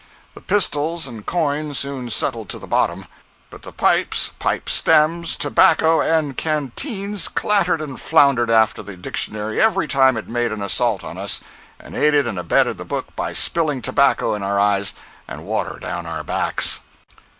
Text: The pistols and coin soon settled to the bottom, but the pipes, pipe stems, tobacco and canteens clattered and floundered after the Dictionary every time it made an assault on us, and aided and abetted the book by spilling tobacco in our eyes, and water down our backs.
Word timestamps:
The 0.33 0.41
pistols 0.41 1.05
and 1.05 1.23
coin 1.27 1.75
soon 1.75 2.09
settled 2.09 2.49
to 2.49 2.57
the 2.57 2.65
bottom, 2.65 3.05
but 3.51 3.61
the 3.61 3.71
pipes, 3.71 4.31
pipe 4.39 4.67
stems, 4.67 5.35
tobacco 5.35 6.01
and 6.01 6.35
canteens 6.35 7.27
clattered 7.27 7.79
and 7.81 8.01
floundered 8.01 8.49
after 8.49 8.81
the 8.81 8.97
Dictionary 8.97 9.61
every 9.61 9.87
time 9.87 10.17
it 10.17 10.27
made 10.27 10.51
an 10.51 10.63
assault 10.63 11.03
on 11.03 11.19
us, 11.19 11.41
and 11.79 11.95
aided 11.95 12.25
and 12.25 12.39
abetted 12.39 12.79
the 12.79 12.83
book 12.83 13.15
by 13.15 13.31
spilling 13.33 13.79
tobacco 13.79 14.33
in 14.33 14.41
our 14.41 14.59
eyes, 14.59 14.95
and 15.27 15.45
water 15.45 15.77
down 15.79 16.07
our 16.07 16.23
backs. 16.23 16.79